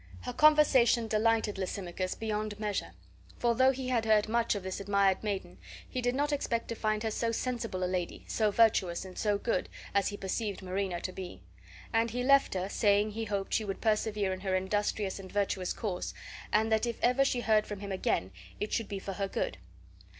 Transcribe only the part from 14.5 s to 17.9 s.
industrious and virtuous course, and that if ever she heard from